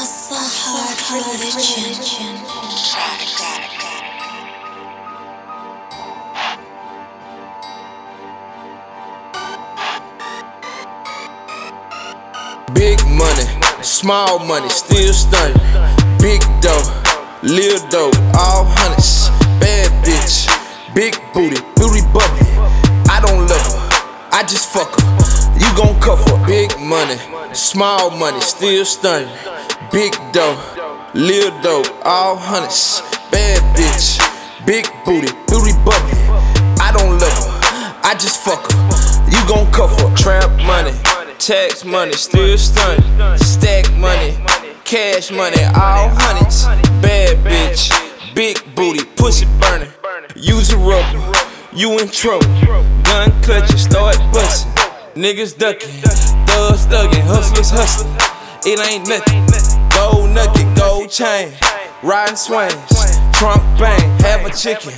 Hustle 0.00 0.38
hard 0.40 0.96
religion. 1.12 1.92
Big 12.72 12.98
money, 13.08 13.44
small 13.82 14.38
money, 14.38 14.70
still 14.70 15.12
stunning. 15.12 15.52
Big 16.18 16.40
dough, 16.62 16.80
lil 17.42 17.76
dough, 17.90 18.10
all 18.32 18.64
hundreds. 18.64 19.28
Bad 19.60 19.92
bitch, 20.02 20.48
big 20.94 21.12
booty, 21.34 21.60
booty 21.76 22.00
bubbly. 22.08 22.48
I 23.10 23.20
don't 23.20 23.46
love 23.46 23.66
her, 23.68 24.28
I 24.32 24.44
just 24.48 24.72
fuck 24.72 24.98
her. 24.98 25.06
You 25.60 25.68
gon' 25.76 26.00
cuff 26.00 26.26
her. 26.30 26.46
Big 26.46 26.70
money, 26.80 27.18
small 27.52 28.10
money, 28.10 28.40
still 28.40 28.86
stunning. 28.86 29.28
Big 29.88 30.12
dough, 30.32 30.56
lil 31.14 31.50
dough, 31.62 31.82
all 32.04 32.36
hundreds. 32.36 33.00
Bad 33.32 33.58
bitch, 33.74 34.20
big 34.64 34.86
booty, 35.04 35.32
booty 35.48 35.72
bubbly. 35.82 36.14
I 36.78 36.92
don't 36.92 37.18
love 37.18 37.34
her, 37.42 38.00
I 38.04 38.14
just 38.14 38.40
fuck 38.44 38.70
her. 38.70 38.78
You 39.32 39.40
gon' 39.48 39.72
cuff 39.72 39.90
her. 40.00 40.14
Trap 40.14 40.50
money. 40.62 40.92
Tax 41.38 41.84
money, 41.84 42.12
still 42.12 42.56
stunning. 42.56 43.02
Stack 43.38 43.90
money, 43.96 44.38
cash 44.84 45.32
money, 45.32 45.64
all 45.74 46.08
hundreds. 46.14 46.66
Bad 47.02 47.38
bitch, 47.44 47.90
big 48.34 48.62
booty, 48.76 49.04
pussy 49.16 49.46
burning. 49.58 49.90
Use 50.36 50.72
a 50.72 50.78
rubber, 50.78 51.18
you 51.72 51.98
in 51.98 52.08
trouble. 52.08 52.46
Gun 53.02 53.32
clutching, 53.42 53.76
start 53.76 54.16
busting. 54.32 54.70
Niggas 55.16 55.58
ducking, 55.58 55.90
thugs 56.46 56.86
thugging, 56.86 57.24
hustlers 57.26 57.70
hustling. 57.70 58.29
It 58.62 58.78
ain't 58.78 59.08
nothing. 59.08 59.46
Gold 59.88 60.30
nugget, 60.30 60.76
gold 60.76 61.10
chain, 61.10 61.52
riding 62.02 62.36
swings, 62.36 62.74
trunk 63.32 63.62
bang, 63.78 64.20
have 64.20 64.44
a 64.44 64.50
chicken, 64.50 64.92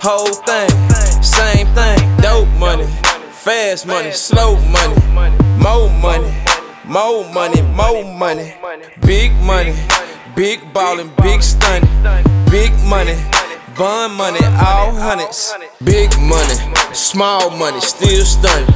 whole 0.00 0.34
thing, 0.44 0.68
same 1.22 1.66
thing. 1.74 2.16
Dope 2.20 2.48
money, 2.58 2.86
fast 3.32 3.86
money, 3.86 4.12
slow 4.12 4.56
money. 4.68 4.94
More 5.56 5.88
money, 5.88 6.30
more 6.84 7.24
money, 7.32 7.62
more 7.62 8.04
money. 8.04 8.52
Big 9.00 9.32
money, 9.42 9.74
big 10.34 10.60
ballin', 10.74 11.10
big 11.22 11.42
stunning. 11.42 11.88
Big 12.50 12.72
money, 12.84 13.16
bun 13.78 14.12
money, 14.12 14.44
all 14.60 14.92
hundreds. 14.94 15.54
Big 15.82 16.10
money, 16.20 16.54
small 16.92 17.48
money, 17.50 17.80
still 17.80 18.26
stunning. 18.26 18.68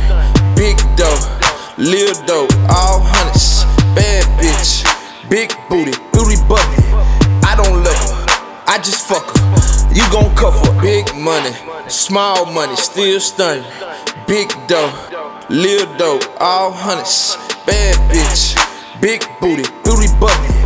Big 0.57 0.77
dough, 0.97 1.21
lil 1.77 2.15
dough, 2.25 2.49
all 2.71 3.01
big 5.31 5.51
booty, 5.71 5.93
booty 6.13 6.37
bubbly. 6.49 6.85
I 7.47 7.55
don't 7.57 7.83
love 7.83 8.03
her, 8.11 8.65
I 8.67 8.79
just 8.83 9.07
fuck 9.07 9.25
her. 9.25 9.95
You 9.95 10.03
gon' 10.11 10.35
cuff 10.37 10.59
her. 10.67 10.83
Big 10.83 11.07
money, 11.17 11.55
small 11.89 12.47
money, 12.53 12.77
still 12.77 13.21
stunning. 13.21 13.65
Big 14.27 14.49
dough. 14.67 14.93
Lil 15.49 15.87
dough, 15.97 16.21
all 16.39 16.73
hundreds. 16.73 17.37
Bad 17.67 17.97
bitch, 18.11 18.55
big 19.01 19.23
booty, 19.41 19.65
booty 19.83 20.09
bubbly. 20.21 20.60